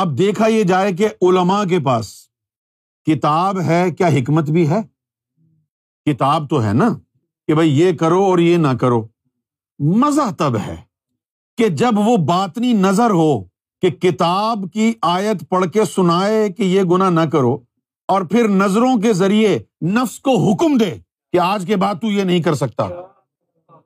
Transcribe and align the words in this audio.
اب 0.00 0.18
دیکھا 0.18 0.46
یہ 0.46 0.62
جائے 0.62 0.92
کہ 0.92 1.08
علما 1.22 1.64
کے 1.64 1.80
پاس 1.80 2.14
کتاب 3.06 3.60
ہے، 3.60 3.90
کیا 3.90 4.08
حکمت 4.08 4.50
بھی 4.50 4.68
ہے؟ 4.68 4.78
کتاب 6.04 6.50
تو 6.50 6.64
ہے 6.64 6.72
نا، 6.72 6.88
کہ 7.46 7.54
بھائی 7.54 7.80
یہ 7.80 7.92
کرو 7.92 8.24
اور 8.24 8.38
یہ 8.38 8.56
نہ 8.56 8.68
کرو۔ 8.80 9.06
مزہ 9.78 10.34
تب 10.38 10.56
ہے 10.66 10.76
کہ 11.56 11.68
جب 11.68 11.90
وہ 11.94 12.16
باتنی 12.16 12.72
نظر 12.72 13.10
ہو 13.10 13.44
کہ 13.80 13.90
کتاب 13.90 14.58
کی 14.72 14.92
آیت 15.02 15.48
پڑھ 15.48 15.66
کے 15.72 15.84
سنائے 15.84 16.48
کہ 16.48 16.62
یہ 16.62 16.82
گنا 16.82 17.10
نہ 17.10 17.30
کرو 17.32 17.58
اور 18.08 18.22
پھر 18.22 18.48
نظروں 18.48 19.00
کے 19.00 19.12
ذریعے 19.12 19.58
نفس 19.82 20.20
کو 20.20 20.30
حکم 20.30 20.76
دے 20.76 20.94
کہ 21.32 21.38
آج 21.38 21.64
کے 21.66 21.76
بعد 21.76 21.94
تو 21.94 22.06
یہ 22.06 22.22
نہیں 22.22 22.42
کر 22.42 22.54
سکتا۔ 22.54 22.84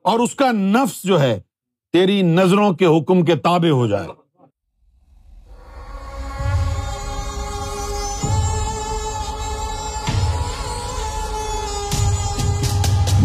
اور 0.01 0.19
اس 0.19 0.35
کا 0.35 0.51
نفس 0.51 1.03
جو 1.03 1.19
ہے، 1.19 1.41
تیری 1.93 2.21
نظروں 2.21 2.73
کے 2.73 2.85
حکم 2.85 3.25
کے 3.25 3.35
تابے 3.35 3.69
ہو 3.69 3.87
جائے۔ 3.87 4.22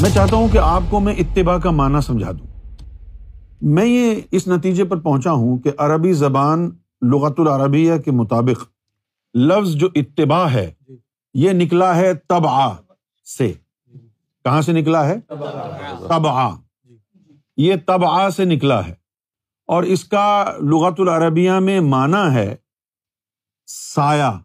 میں 0.02 0.10
چاہتا 0.10 0.36
ہوں 0.36 0.48
کہ 0.48 0.58
آپ 0.58 0.82
کو 0.90 1.00
میں 1.00 1.14
اتباع 1.14 1.58
کا 1.58 1.70
معنی 1.70 2.00
سمجھا 2.00 2.32
دوں۔ 2.32 2.46
میں 3.62 3.86
یہ 3.86 4.20
اس 4.30 4.48
نتیجے 4.48 4.84
پر 4.84 4.96
پہنچا 5.00 5.32
ہوں 5.32 5.58
کہ 5.58 5.70
عربی 5.78 6.12
زبان 6.12 6.70
لغت 7.02 7.40
العربیہ 7.40 7.96
کے 7.96 8.10
مطابق 8.10 8.64
لفظ 9.34 9.70
جو 9.70 9.88
اتباع 9.94 10.46
ہے 10.46 10.72
یہ 11.34 11.50
نکلا 11.50 11.96
ہے 11.96 12.14
تبا 12.14 12.76
سے۔ 13.38 13.52
کہاں 14.44 14.62
سے 14.62 14.72
نکلا 14.72 15.06
ہے؟ 15.08 15.20
تبا 16.08 16.56
یہ 17.56 17.74
تبا 17.86 18.30
سے 18.30 18.44
نکلا 18.44 18.86
ہے۔ 18.86 18.94
اور 19.66 19.82
اس 19.82 20.04
کا 20.04 20.52
لغت 20.60 21.00
العربیہ 21.00 21.52
میں 21.52 21.80
معنی 21.80 22.34
ہے 22.34 22.56
سایہ۔ 23.66 24.38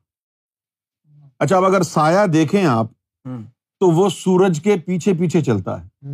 اچھا 1.40 1.58
اب 1.58 1.66
اگر 1.66 1.82
سایہ 1.82 2.28
دیکھیں 2.28 2.66
آپ 2.66 2.86
تو 3.84 3.90
وہ 3.90 4.10
سورج 4.10 4.62
کے 4.64 4.76
پیچھے 4.86 5.14
پیچھے 5.14 5.42
چلتا 5.42 5.84
ہے۔ 5.84 6.08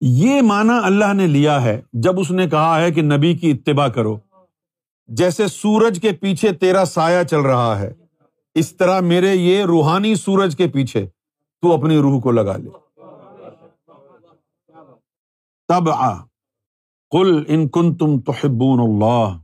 یہ 0.00 0.42
مانا 0.42 0.80
اللہ 0.84 1.12
نے 1.12 1.26
لیا 1.26 1.62
ہے 1.62 1.82
جب 1.92 2.20
اس 2.20 2.30
نے 2.30 2.48
کہا 2.48 2.80
ہے 2.80 2.92
کہ 2.92 3.02
نبی 3.02 3.34
کی 3.34 3.50
اتباع 3.50 3.88
کرو۔ 3.88 4.18
جیسے 5.08 5.46
سورج 5.46 5.98
کے 6.02 6.12
پیچھے 6.12 6.52
تیرا 6.52 6.84
سایہ 6.84 7.22
چل 7.22 7.40
رہا 7.40 7.78
ہے، 7.78 7.92
اس 8.54 8.76
طرح 8.76 9.00
میرے 9.00 9.34
یہ 9.34 9.64
روحانی 9.64 10.14
سورج 10.14 10.56
کے 10.56 10.68
پیچھے 10.68 11.06
تو 11.62 11.72
اپنی 11.72 11.96
روح 11.96 12.20
کو 12.20 12.30
لگا 12.30 12.56
لے۔ 12.56 12.70
تب 15.68 15.90
آ 15.90 16.18
کل 17.10 17.44
ان 17.48 17.68
کن 17.68 17.94
تم 17.94 18.20
تو 18.20 18.32
اللہ۔ 18.84 19.38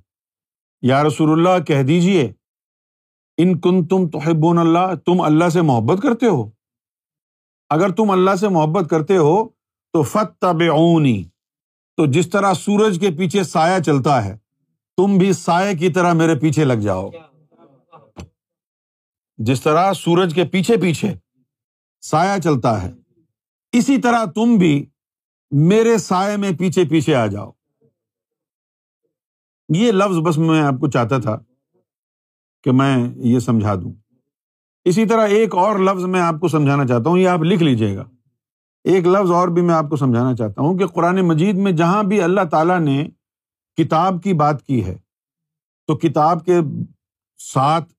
یا 0.83 1.05
رسول 1.05 1.31
اللہ، 1.33 1.65
کہہ 1.65 1.83
دیجیے 1.83 2.33
ان 3.39 3.61
کن 3.61 3.87
تم 3.87 4.09
تو 4.09 4.59
اللہ، 4.61 4.95
تم 5.07 5.21
اللہ 5.21 5.49
سے 5.49 5.63
محبت 5.63 6.03
کرتے 6.03 6.27
ہو۔ 6.27 6.56
اگر 7.71 7.93
تم 7.93 8.11
اللہ 8.11 8.35
سے 8.35 8.49
محبت 8.49 8.91
کرتے 8.91 9.17
ہو 9.17 9.49
تو 9.93 10.03
فت 10.03 10.45
تو 11.97 12.07
جس 12.07 12.31
طرح 12.31 12.55
سورج 12.55 12.99
کے 13.01 13.11
پیچھے 13.19 13.45
سایہ 13.45 13.83
چلتا 13.83 14.25
ہے، 14.25 14.39
تم 14.97 15.19
بھی 15.19 15.33
سائے 15.33 15.75
کی 15.75 15.89
طرح 15.89 16.13
میرے 16.13 16.35
پیچھے 16.35 16.65
لگ 16.65 16.81
جاؤ۔ 16.83 17.11
جس 19.37 19.63
طرح 19.63 19.93
سورج 19.93 20.35
کے 20.35 20.45
پیچھے 20.45 20.77
پیچھے 20.77 21.15
سایہ 22.01 22.41
چلتا 22.41 22.83
ہے، 22.83 22.93
اسی 23.73 24.01
طرح 24.01 24.25
تم 24.25 24.57
بھی 24.59 24.87
میرے 25.51 25.99
سائے 25.99 26.37
میں 26.37 26.53
پیچھے 26.59 26.85
پیچھے 26.85 27.15
آ 27.15 27.27
جاؤ۔ 27.27 27.51
یہ 29.75 29.93
لفظ 29.93 30.19
بس 30.19 30.39
میں 30.39 30.63
آپ 30.63 30.75
کو 30.81 30.91
چاہتا 30.91 31.19
تھا 31.19 31.39
کہ 32.63 32.73
میں 32.73 32.97
یہ 33.17 33.39
سمجھا 33.39 33.75
دوں۔ 33.75 33.93
اسی 34.87 35.07
طرح 35.07 35.27
ایک 35.27 35.55
اور 35.55 35.79
لفظ 35.79 36.05
میں 36.05 36.21
آپ 36.21 36.35
کو 36.41 36.49
سمجھانا 36.49 36.87
چاہتا 36.87 37.11
ہوں، 37.11 37.19
یہ 37.19 37.29
آپ 37.29 37.43
لکھ 37.43 37.63
لیجیے 37.63 37.97
گا۔ 37.97 38.05
ایک 38.85 39.07
لفظ 39.07 39.31
اور 39.31 39.49
بھی 39.49 39.63
میں 39.63 39.75
آپ 39.75 39.85
کو 39.91 39.97
سمجھانا 39.97 40.35
چاہتا 40.35 40.63
ہوں 40.63 40.79
کہ 40.79 40.87
قرآن 40.87 41.21
مجید 41.21 41.57
میں 41.57 41.73
جہاں 41.73 42.03
بھی 42.03 42.23
اللہ 42.23 42.41
تعالیٰ 42.51 42.81
نے 42.81 43.09
کتاب 43.77 44.23
کی 44.23 44.33
بات 44.33 44.63
کی 44.63 44.85
ہے، 44.85 44.99
تو 45.87 45.97
کتاب 45.97 46.45
کے 46.45 46.59
ساتھ 47.39 47.93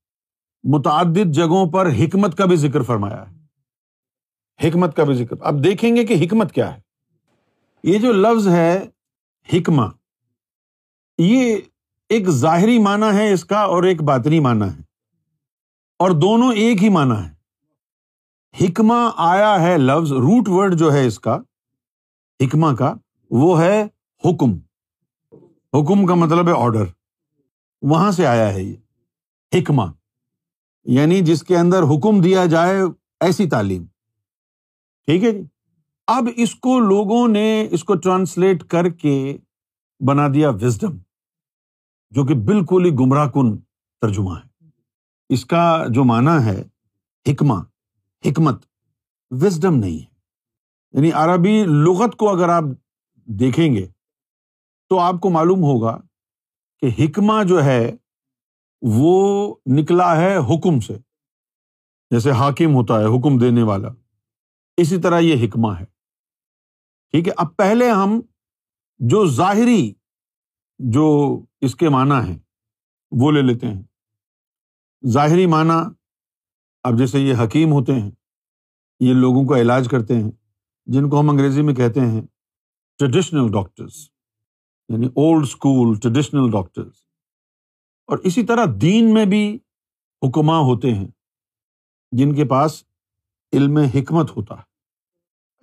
متعدد 0.63 1.33
جگہوں 1.33 1.71
پر 1.71 1.89
حکمت 1.91 2.37
کا 2.37 2.45
بھی 2.45 2.55
ذکر 2.55 2.81
فرمایا 2.81 3.31
ہے۔ 3.31 3.37
حکمت 4.67 4.95
کا 4.95 5.03
بھی 5.03 5.13
ذکر۔ 5.13 5.35
اب 5.41 5.63
دیکھیں 5.63 5.95
گے 5.95 6.05
کہ 6.05 6.25
حکمت 6.25 6.51
کیا 6.51 6.75
ہے۔ 6.75 6.81
یہ 7.83 7.99
جو 7.99 8.11
لفظ 8.11 8.47
ہے، 8.47 8.87
حکمہ، 9.53 9.85
یہ 11.17 11.57
ایک 12.09 12.29
ظاہری 12.29 12.79
معنی 12.79 13.17
ہے 13.17 13.33
اس 13.33 13.45
کا 13.45 13.59
اور 13.59 13.83
ایک 13.83 14.03
باطنی 14.03 14.39
معنی 14.39 14.65
ہے۔ 14.65 14.86
اور 15.99 16.11
دونوں 16.11 16.53
ایک 16.53 16.83
ہی 16.83 16.89
معنی 16.89 17.25
ہے 17.25 17.37
حکمہ 18.65 19.11
آیا 19.15 19.61
ہے 19.61 19.77
لفظ 19.77 20.11
روٹ 20.11 20.49
ورڈ 20.49 20.75
جو 20.75 20.93
ہے 20.93 21.05
اس 21.05 21.19
کا، 21.19 21.39
حکمہ 22.39 22.75
کا، 22.75 22.93
وہ 23.31 23.61
ہے 23.61 23.83
حکم۔ 24.25 24.51
حکم 25.73 26.05
کا 26.05 26.15
مطلب 26.15 26.47
ہے 26.47 26.53
آرڈر 26.57 26.85
وہاں 27.81 28.11
سے 28.11 28.27
آیا 28.27 28.53
ہے 28.53 28.63
یہ۔ 28.63 28.75
حکمہ۔ 29.53 29.83
یعنی 30.85 31.21
جس 31.21 31.43
کے 31.43 31.57
اندر 31.57 31.83
حکم 31.83 32.21
دیا 32.21 32.45
جائے 32.45 32.81
ایسی 33.19 33.49
تعلیم۔ 33.49 33.85
ٹھیک 35.05 35.23
ہے 35.23 35.31
جی؟ 35.31 35.43
اب 36.07 36.27
اس 36.35 36.55
کو 36.55 36.79
لوگوں 36.79 37.27
نے 37.27 37.67
اس 37.71 37.83
کو 37.83 37.95
ٹرانسلیٹ 37.95 38.63
کر 38.63 38.89
کے 38.89 39.37
بنا 39.99 40.27
دیا 40.33 40.49
وزڈم 40.49 40.97
جو 42.09 42.25
کہ 42.25 42.33
بالکل 42.33 42.85
ہی 42.85 42.91
گمراہ 42.91 43.29
کن 43.29 43.57
ترجمہ 44.01 44.31
ہے۔ 44.31 44.46
اس 45.29 45.45
کا 45.45 45.85
جو 45.89 46.03
معنی 46.03 46.45
ہے 46.45 46.63
حکمہ، 47.31 47.53
حکمت 48.25 48.65
وزڈم 49.31 49.75
نہیں 49.75 49.99
ہے۔ 49.99 50.17
یعنی 50.91 51.11
عربی 51.11 51.63
لغت 51.65 52.15
کو 52.15 52.29
اگر 52.29 52.49
آپ 52.49 52.63
دیکھیں 53.15 53.75
گے 53.75 53.87
تو 54.89 54.99
آپ 54.99 55.15
کو 55.21 55.29
معلوم 55.29 55.59
ہوگا 55.59 56.01
کہ 56.79 57.03
حکمہ 57.03 57.43
جو 57.43 57.63
ہے 57.63 57.95
وہ 58.81 59.55
نکلا 59.65 60.21
ہے 60.21 60.37
حکم 60.37 60.79
سے۔ 60.79 60.97
جیسے 62.11 62.31
حاکم 62.31 62.75
ہوتا 62.75 62.99
ہے، 62.99 63.05
حکم 63.05 63.37
دینے 63.37 63.63
والا۔ 63.63 63.89
اسی 64.77 65.01
طرح 65.01 65.19
یہ 65.19 65.47
حکمہ 65.47 65.71
ہے۔ 65.79 65.85
ٹھیک 67.11 67.27
ہے، 67.27 67.33
اب 67.37 67.57
پہلے 67.57 67.91
ہم 67.91 68.21
جو 68.97 69.25
ظاہری 69.25 69.93
جو 70.79 71.39
اس 71.61 71.75
کے 71.75 71.89
معنی 71.89 72.33
ہے 72.33 72.37
وہ 73.11 73.31
لے 73.31 73.41
لیتے 73.41 73.67
ہیں۔ 73.67 73.83
ظاہری 75.03 75.45
معنی 75.45 75.73
اب 76.83 76.97
جیسے 76.97 77.19
یہ 77.19 77.33
حکیم 77.43 77.71
ہوتے 77.71 77.93
ہیں، 77.93 78.11
یہ 78.99 79.13
لوگوں 79.13 79.45
کا 79.47 79.59
علاج 79.61 79.87
کرتے 79.89 80.15
ہیں، 80.15 80.31
جن 80.87 81.09
کو 81.09 81.19
ہم 81.19 81.29
انگریزی 81.29 81.61
میں 81.61 81.73
کہتے 81.73 81.99
ہیں 81.99 82.21
ٹریڈیشنل 82.99 83.51
ڈاکٹرس 83.51 84.09
یعنی 84.89 85.07
اولڈ 85.07 85.43
اسکول 85.43 85.95
ٹریڈیشنل 85.99 86.51
ڈاکٹرس 86.51 86.95
اور 88.09 88.17
اسی 88.17 88.43
طرح 88.45 88.65
دین 88.81 89.13
میں 89.13 89.25
بھی 89.25 89.57
حکماں 90.21 90.59
ہوتے 90.59 90.93
ہیں، 90.93 91.07
جن 92.11 92.33
کے 92.35 92.45
پاس 92.45 92.83
علم 93.53 93.77
حکمت 93.77 94.37
ہوتا 94.37 94.55
ہے۔ 94.55 94.61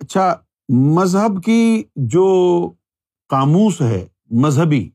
اچھا 0.01 0.33
مذہب 0.69 1.43
کی 1.43 1.83
جو 1.95 2.25
قاموس 3.29 3.81
ہے، 3.81 4.07
مذہبی 4.41 4.89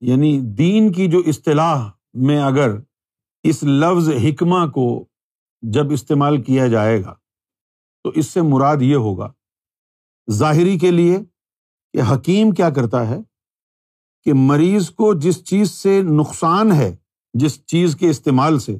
یعنی 0.00 0.38
دین 0.58 0.92
کی 0.92 1.06
جو 1.06 1.22
اصطلاح 1.26 1.90
میں 2.14 2.40
اگر 2.42 2.76
اس 3.42 3.62
لفظ 3.62 4.08
حکمہ 4.08 4.70
کو 4.70 5.04
جب 5.62 5.92
استعمال 5.92 6.42
کیا 6.42 6.66
جائے 6.66 7.04
گا، 7.04 7.14
تو 8.02 8.10
اس 8.10 8.26
سے 8.26 8.42
مراد 8.42 8.76
یہ 8.80 8.96
ہوگا، 8.96 9.32
ظاہری 10.30 10.78
کے 10.78 10.90
لیے 10.90 11.18
کہ 11.92 12.14
حکیم 12.14 12.50
کیا 12.50 12.70
کرتا 12.70 13.06
ہے؟ 13.08 13.18
کہ 14.24 14.32
مریض 14.34 14.90
کو 14.90 15.14
جس 15.14 15.44
چیز 15.44 15.70
سے 15.70 16.02
نقصان 16.02 16.72
ہے، 16.72 16.96
جس 17.34 17.66
چیز 17.66 17.96
کے 17.96 18.10
استعمال 18.10 18.58
سے، 18.58 18.78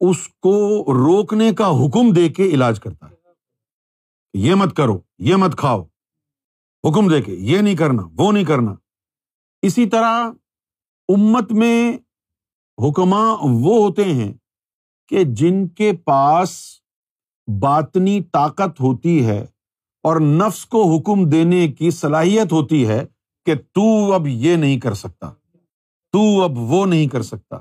اس 0.00 0.28
کو 0.28 0.84
روکنے 0.84 1.52
کا 1.52 1.68
حکم 1.68 2.12
دے 2.12 2.28
کے 2.28 2.42
علاج 2.42 2.80
کرتا 2.80 3.10
ہے۔ 3.10 3.14
یہ 4.34 4.54
مت 4.54 4.76
کرو، 4.76 5.00
یہ 5.18 5.36
مت 5.36 5.58
کھاؤ، 5.58 5.82
حکم 6.84 7.08
دے 7.08 7.22
کے، 7.22 7.34
یہ 7.34 7.58
نہیں 7.58 7.76
کرنا، 7.76 8.02
وہ 8.18 8.32
نہیں 8.32 8.44
کرنا۔ 8.44 8.74
اسی 9.62 9.86
طرح 9.86 10.30
امت 11.08 11.52
میں 11.52 11.92
حکماں 12.78 13.36
وہ 13.42 13.86
ہوتے 13.86 14.04
ہیں 14.04 14.32
کہ 15.08 15.24
جن 15.24 15.68
کے 15.68 15.92
پاس 15.92 16.80
باطنی 17.60 18.20
طاقت 18.22 18.80
ہوتی 18.80 19.26
ہے 19.26 19.46
اور 20.02 20.20
نفس 20.20 20.66
کو 20.66 20.96
حکم 20.96 21.28
دینے 21.28 21.68
کی 21.68 21.90
صلاحیت 21.90 22.52
ہوتی 22.52 22.88
ہے 22.88 23.06
کہ 23.44 23.54
تو 23.54 24.12
اب 24.12 24.26
یہ 24.26 24.56
نہیں 24.56 24.80
کر 24.80 24.94
سکتا، 24.94 25.30
تو 26.12 26.42
اب 26.42 26.58
وہ 26.58 26.86
نہیں 26.86 27.06
کر 27.06 27.22
سکتا۔ 27.22 27.56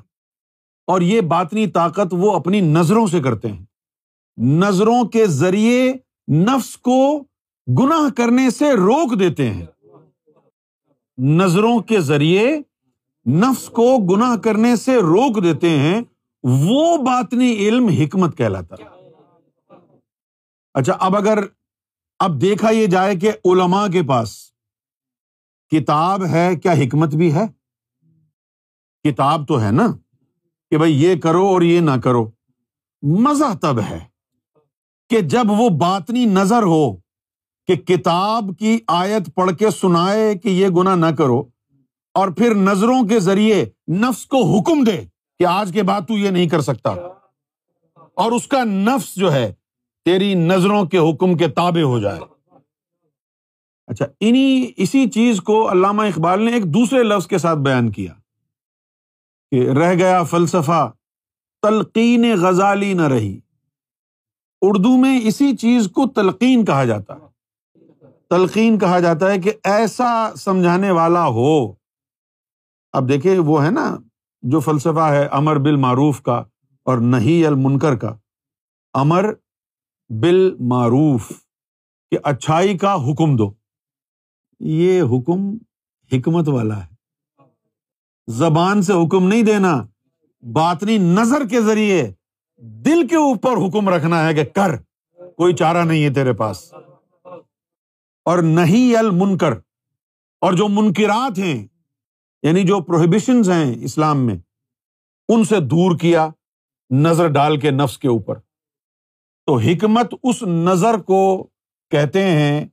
اور 0.87 1.01
یہ 1.01 1.21
باطنی 1.21 1.67
طاقت 1.67 2.07
وہ 2.11 2.31
اپنی 2.31 2.61
نظروں 2.61 3.07
سے 3.07 3.19
کرتے 3.19 3.51
ہیں۔ 3.51 3.65
نظروں 4.37 5.03
کے 5.03 5.27
ذریعے 5.27 5.93
نفس 6.31 6.77
کو 6.77 7.23
گناہ 7.79 8.09
کرنے 8.17 8.49
سے 8.49 8.73
روک 8.73 9.19
دیتے 9.19 9.49
ہیں۔ 9.49 9.65
نظروں 11.17 11.79
کے 11.79 12.01
ذریعے 12.01 12.61
نفس 13.27 13.69
کو 13.69 13.97
گناہ 13.97 14.35
کرنے 14.38 14.75
سے 14.75 14.95
روک 14.95 15.44
دیتے 15.44 15.69
ہیں، 15.69 16.01
وہ 16.44 16.97
باطنی 16.97 17.53
علم 17.53 17.88
حکمت 17.88 18.38
کہلاتا۔ 18.38 18.75
اچھا 20.74 20.94
اب 21.00 21.15
اگر، 21.15 21.39
اب 22.19 22.41
دیکھا 22.41 22.69
یہ 22.69 22.88
جائے 22.88 23.15
کہ 23.15 23.31
علما 23.45 23.88
کے 23.88 24.03
پاس 24.03 24.51
کتاب 25.71 26.25
ہے، 26.25 26.56
کیا 26.56 26.71
حکمت 26.71 27.15
بھی 27.15 27.33
ہے؟ 27.33 27.45
کتاب 29.03 29.47
تو 29.47 29.62
ہے 29.62 29.71
نا، 29.71 29.88
کہ 30.69 30.77
بھائی 30.77 31.03
یہ 31.03 31.15
کرو 31.21 31.47
اور 31.47 31.62
یہ 31.62 31.79
نہ 31.79 32.00
کرو۔ 32.03 32.29
مزہ 33.03 33.57
تب 33.62 33.79
ہے 33.89 34.00
کہ 35.09 35.21
جب 35.21 35.45
وہ 35.47 35.69
باطنی 35.69 36.25
نظر 36.25 36.63
ہو 36.63 36.95
کہ 37.68 37.75
کتاب 37.75 38.44
کی 38.59 38.79
آیت 38.88 39.35
پڑھ 39.35 39.51
کے 39.57 39.69
سنائے 39.71 40.35
کہ 40.35 40.50
یہ 40.50 40.68
گنا 40.68 40.95
نہ 40.95 41.06
کرو 41.06 41.44
اور 42.17 42.27
پھر 42.27 42.55
نظروں 42.55 43.07
کے 43.07 43.19
ذریعے 43.19 43.65
نفس 43.91 44.25
کو 44.25 44.37
حکم 44.37 44.83
دے 44.83 45.03
کہ 45.39 45.45
آج 45.45 45.71
کے 45.73 45.83
بعد 45.83 46.01
تو 46.07 46.17
یہ 46.17 46.29
نہیں 46.29 46.49
کر 46.49 46.61
سکتا۔ 46.61 46.89
اور 47.95 48.31
اس 48.31 48.47
کا 48.47 48.63
نفس 48.63 49.15
جو 49.15 49.31
ہے، 49.33 49.53
تیری 50.05 50.33
نظروں 50.33 50.85
کے 50.85 50.97
حکم 50.97 51.37
کے 51.37 51.47
تابے 51.47 51.81
ہو 51.81 51.99
جائے۔ 51.99 52.19
اچھا 53.87 54.05
انہیں 54.19 54.73
اسی 54.77 55.09
چیز 55.09 55.41
کو 55.41 55.71
علامہ 55.71 56.01
اقبال 56.01 56.41
نے 56.41 56.53
ایک 56.53 56.63
دوسرے 56.63 57.03
لفظ 57.03 57.27
کے 57.27 57.37
ساتھ 57.37 57.59
بیان 57.59 57.91
کیا 57.91 58.13
کہ 59.51 59.69
رہ 59.69 59.93
گیا 59.93 60.23
فلسفہ، 60.23 60.91
تلقین 61.61 62.35
غزالی 62.41 62.93
نہ 62.93 63.07
رہی۔ 63.07 63.39
اردو 64.61 64.97
میں 64.97 65.21
اسی 65.23 65.57
چیز 65.57 65.89
کو 65.93 66.07
تلقین 66.07 66.65
کہا 66.65 66.85
جاتا۔ 66.85 67.13
ہے 67.13 67.27
تلقین 68.29 68.79
کہا 68.79 68.99
جاتا 68.99 69.31
ہے 69.31 69.39
کہ 69.39 69.51
ایسا 69.63 70.31
سمجھانے 70.35 70.91
والا 70.91 71.25
ہو۔ 71.25 71.87
اب 72.94 73.10
دیکھے 73.10 73.39
وہ 73.39 73.66
ہے 73.66 73.72
نا 73.72 73.98
جو 74.42 74.60
فلسفہ 74.60 75.10
ہے 75.12 75.25
امر 75.25 75.56
بال 75.56 75.75
معروف 75.75 76.22
کا 76.22 76.44
اور 76.86 76.98
نہیں 76.98 77.48
المنکر 77.48 77.95
کا۔ 77.95 78.16
امر 78.94 79.34
بال 80.10 80.56
معروف 80.60 81.31
کہ 82.12 82.18
اچھائی 82.24 82.78
کا 82.78 82.94
حکم 82.94 83.36
دو۔ 83.36 83.54
یہ 84.60 85.01
حکم 85.01 85.57
حکمت 86.12 86.48
والا 86.48 86.86
ہے۔ 86.86 86.95
زبان 88.28 88.81
سے 88.81 88.94
حکم 88.94 89.28
نہیں 89.28 89.44
دینا، 89.44 89.88
باطنی 90.54 90.98
نظر 90.98 91.48
کے 91.50 91.62
ذریعے 91.62 92.12
دل 92.57 93.07
کے 93.07 93.16
اوپر 93.16 93.51
حکم 93.51 93.89
رکھنا 93.89 94.28
ہے 94.28 94.34
کہ 94.34 94.44
کر، 94.44 94.75
کوئی 95.30 95.56
چارہ 95.56 95.84
نہیں 95.86 96.04
ہے 96.04 96.13
تیرے 96.13 96.34
پاس۔ 96.34 96.74
اور 98.25 98.42
نہیں 98.44 98.95
المنکر، 98.95 99.51
اور 100.42 100.54
جو 100.54 100.68
منکرات 100.68 101.39
ہیں 101.39 101.68
یعنی 102.44 102.63
جو 102.63 102.80
پروہیبیشن 102.81 103.42
ہیں 103.51 103.75
اسلام 103.81 104.25
میں، 104.25 104.36
ان 105.30 105.44
سے 105.44 105.60
دور 105.60 105.98
کیا 105.98 106.30
نظر 106.89 107.28
ڈال 107.28 107.60
کے 107.60 107.72
نفس 107.72 107.98
کے 107.98 108.07
اوپر۔ 108.07 108.36
تو 109.45 109.57
حکمت 109.57 110.13
اس 110.24 110.44
نظر 110.44 110.98
کو 110.98 111.48
کہتے 111.89 112.24
ہیں 112.24 112.68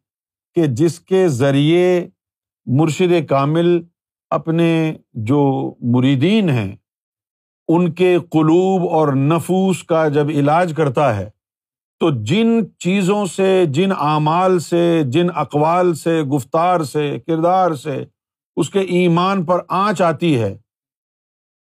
کہ 0.54 0.66
جس 0.66 1.00
کے 1.00 1.28
ذریعے 1.28 2.08
مرشد 2.66 3.28
کامل 3.28 3.82
اپنے 4.30 4.94
جو 5.12 5.74
مریدین 5.80 6.48
ہیں، 6.48 6.76
ان 7.68 7.92
کے 7.92 8.18
قلوب 8.30 8.88
اور 8.88 9.12
نفوس 9.12 9.82
کا 9.82 10.08
جب 10.08 10.28
علاج 10.28 10.74
کرتا 10.76 11.16
ہے، 11.16 11.30
تو 12.00 12.10
جن 12.24 12.46
چیزوں 12.78 13.26
سے، 13.26 13.66
جن 13.66 13.92
اعمال 13.92 14.58
سے، 14.58 15.02
جن 15.04 15.26
اقوال 15.34 15.94
سے، 15.94 16.22
گفتار 16.22 16.80
سے، 16.80 17.18
کردار 17.26 17.74
سے 17.74 18.04
اس 18.56 18.70
کے 18.70 18.80
ایمان 18.80 19.44
پر 19.44 19.60
آنچ 19.68 20.02
آتی 20.02 20.38
ہے، 20.40 20.56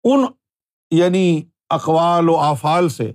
ان 0.03 0.25
یعنی 0.91 1.41
اقوال 1.69 2.29
و 2.29 2.37
افعال 2.37 2.89
سے 2.89 3.11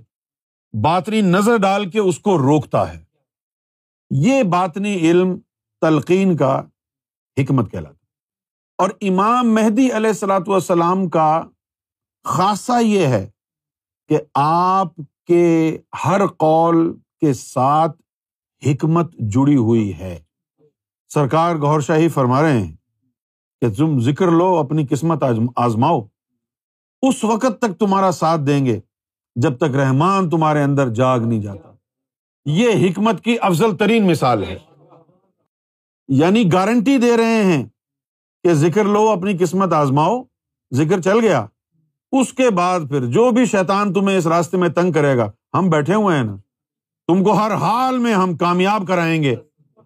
باطنی 0.73 1.21
نظر 1.21 1.57
ڈال 1.57 1.89
کے 1.89 1.99
اس 1.99 2.19
کو 2.19 2.37
روکتا 2.37 2.93
ہے۔ 2.93 3.03
یہ 4.11 4.43
باطنی 4.43 4.95
علم 5.09 5.37
تلقین 5.81 6.35
کا 6.37 6.59
حکمت 7.37 7.71
کہلاتا 7.71 8.05
اور 8.79 8.89
امام 9.01 9.53
مہدی 9.53 9.85
علیہ 9.91 10.09
السلاۃ 10.09 10.47
والسلام 10.47 11.09
کا 11.09 11.41
خاصہ 12.25 12.81
یہ 12.81 13.05
ہے 13.07 13.29
کہ 14.09 14.17
آپ 14.33 14.95
کے 15.27 15.77
ہر 16.05 16.27
قول 16.27 16.99
کے 17.19 17.33
ساتھ 17.33 18.01
حکمت 18.63 19.13
جڑی 19.13 19.55
ہوئی 19.55 19.97
ہے۔ 19.99 20.19
سرکار 21.11 21.55
گور 21.55 21.79
شاہی 21.79 22.09
فرما 22.09 22.41
رہے 22.41 22.59
ہیں 22.61 22.75
کہ 23.61 23.73
تم 23.73 23.99
ذکر 23.99 24.31
لو، 24.31 24.57
اپنی 24.57 24.87
قسمت 24.87 25.23
آزماؤ۔ 25.55 26.01
اس 27.01 27.23
وقت 27.23 27.61
تک 27.61 27.79
تمہارا 27.79 28.11
ساتھ 28.11 28.41
دیں 28.41 28.65
گے، 28.65 28.79
جب 29.35 29.57
تک 29.57 29.75
رحمان 29.75 30.29
تمہارے 30.29 30.63
اندر 30.63 30.89
جاگ 30.89 31.19
نہیں 31.19 31.41
جاتا۔ 31.41 31.71
یہ 32.45 32.89
حکمت 32.89 33.23
کی 33.23 33.37
افضل 33.41 33.77
ترین 33.77 34.07
مثال 34.07 34.43
ہے۔ 34.43 34.57
یعنی 36.07 36.53
گارنٹی 36.53 36.97
دے 36.97 37.17
رہے 37.17 37.43
ہیں 37.43 37.65
کہ 38.43 38.53
ذکر 38.53 38.83
لو، 38.83 39.09
اپنی 39.09 39.37
قسمت 39.37 39.73
آزماؤ۔ 39.73 40.23
ذکر 40.73 41.01
چل 41.01 41.19
گیا۔ 41.19 41.45
اس 42.11 42.33
کے 42.33 42.49
بعد 42.49 42.79
پھر 42.79 43.05
جو 43.05 43.31
بھی 43.31 43.45
شیطان 43.45 43.93
تمہیں 43.93 44.17
اس 44.17 44.27
راستے 44.27 44.57
میں 44.57 44.69
تنگ 44.69 44.91
کرے 44.91 45.17
گا، 45.17 45.31
ہم 45.53 45.69
بیٹھے 45.69 45.93
ہوئے 45.93 46.17
ہیں 46.17 46.23
نا۔ 46.23 46.37
تم 47.07 47.23
کو 47.23 47.33
ہر 47.33 47.53
حال 47.53 47.97
میں 47.97 48.13
ہم 48.13 48.37
کامیاب 48.37 48.87
کرائیں 48.87 49.23
گے 49.23 49.35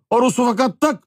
اور 0.09 0.21
اس 0.21 0.39
وقت 0.39 0.79
تک 0.79 1.05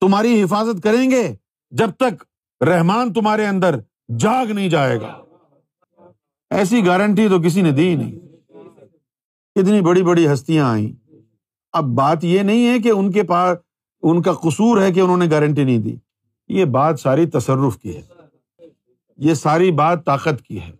تمہاری 0.00 0.42
حفاظت 0.42 0.82
کریں 0.82 1.10
گے۔ 1.10 1.34
جب 1.78 1.90
تک 1.90 2.24
رحمان 2.62 3.12
تمہارے 3.12 3.46
اندر 3.46 3.78
جاگ 4.18 4.46
نہیں 4.46 4.68
جائے 4.68 5.00
گا۔ 5.00 5.24
ایسی 6.50 6.86
گارنٹی 6.86 7.28
تو 7.28 7.40
کسی 7.40 7.62
نے 7.62 7.70
دی 7.70 7.94
نہیں۔ 7.94 8.12
اتنی 9.56 9.80
بڑی 9.80 10.02
بڑی 10.02 10.32
ہستیاں 10.32 10.70
آئیں۔ 10.70 11.12
اب 11.72 11.84
بات 11.84 12.24
یہ 12.24 12.40
نہیں 12.40 12.68
ہے 12.68 12.78
کہ 12.78 12.88
ان 12.88 13.12
کے 13.12 13.22
پاس، 13.22 13.58
ان 14.02 14.22
کا 14.22 14.32
قصور 14.32 14.82
ہے 14.82 14.92
کہ 14.92 15.00
انہوں 15.00 15.16
نے 15.16 15.26
گارنٹی 15.30 15.64
نہیں 15.64 15.78
دی۔ 15.78 15.96
یہ 16.48 16.64
بات 16.64 17.00
ساری 17.00 17.26
تصرف 17.26 17.78
کی 17.78 17.96
ہے۔ 17.96 18.02
یہ 19.16 19.34
ساری 19.34 19.70
بات 19.70 20.04
طاقت 20.04 20.42
کی 20.42 20.60
ہے۔ 20.60 20.70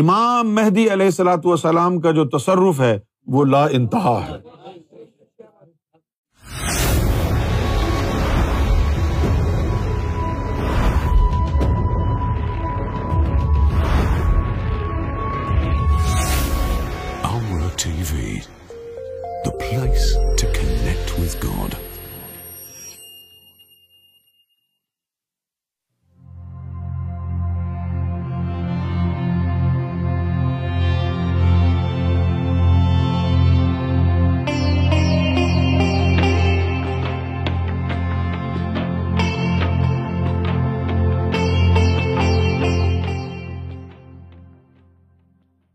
امام 0.00 0.54
مہدی 0.54 0.92
علیہ 0.92 1.06
السلاۃ 1.06 1.44
والسلام 1.44 2.00
کا 2.00 2.10
جو 2.10 2.28
تصرف 2.28 2.80
ہے، 2.80 2.98
وہ 3.26 3.44
لا 3.44 3.66
انتہا 3.66 4.26
ہے۔ 4.28 4.63